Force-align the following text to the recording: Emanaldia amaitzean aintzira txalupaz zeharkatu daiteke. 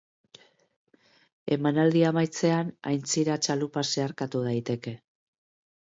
Emanaldia 1.57 2.09
amaitzean 2.13 2.73
aintzira 2.95 3.39
txalupaz 3.45 3.87
zeharkatu 3.95 4.47
daiteke. 4.51 5.01